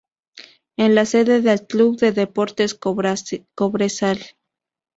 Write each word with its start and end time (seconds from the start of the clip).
Es 0.77 0.89
la 0.89 1.05
sede 1.05 1.41
del 1.43 1.67
Club 1.67 1.95
de 1.99 2.11
Deportes 2.11 2.73
Cobresal. 2.73 4.19